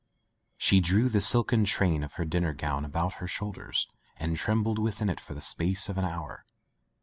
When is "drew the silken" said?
0.81-1.63